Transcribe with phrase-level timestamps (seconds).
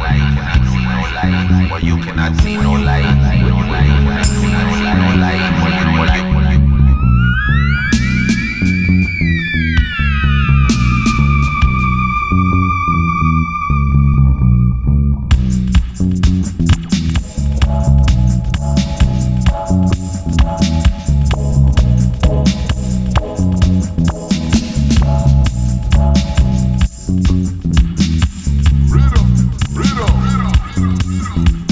[0.00, 4.52] light, you cannot see no light, you cannot see no light, you cannot see
[4.98, 5.49] no light.
[31.20, 31.69] Mm-hmm.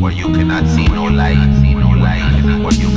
[0.00, 2.89] Where you cannot see no light, see no light, where you